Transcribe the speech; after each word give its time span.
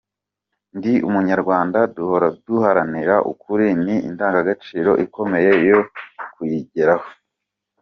Ndi 0.77 0.93
Umunyarwanda 1.07 1.79
duhora 1.95 2.27
duharanira, 2.45 3.15
ukuri 3.31 3.65
ni 3.83 3.95
indangagaciro 4.09 4.91
ikomeye 5.05 5.51
yo 5.69 5.79
kuyigeraho. 6.33 7.07